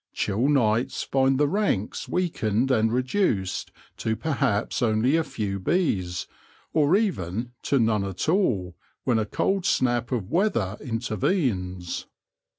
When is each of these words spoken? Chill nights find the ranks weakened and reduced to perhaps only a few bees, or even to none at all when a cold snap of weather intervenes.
Chill 0.13 0.49
nights 0.49 1.03
find 1.03 1.37
the 1.39 1.47
ranks 1.47 2.09
weakened 2.09 2.71
and 2.71 2.91
reduced 2.91 3.71
to 3.97 4.15
perhaps 4.15 4.81
only 4.81 5.15
a 5.15 5.23
few 5.23 5.59
bees, 5.59 6.25
or 6.73 6.95
even 6.95 7.51
to 7.61 7.77
none 7.77 8.03
at 8.03 8.27
all 8.27 8.75
when 9.03 9.19
a 9.19 9.27
cold 9.27 9.63
snap 9.63 10.11
of 10.11 10.31
weather 10.31 10.75
intervenes. 10.81 12.07